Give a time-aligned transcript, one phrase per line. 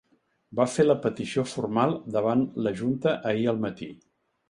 [0.59, 3.97] Va fer la petició formal davant la junta ahir al matí.